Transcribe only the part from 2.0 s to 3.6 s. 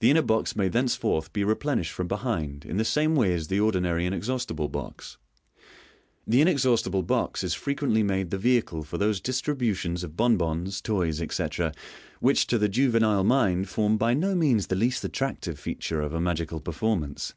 behind in the same way as the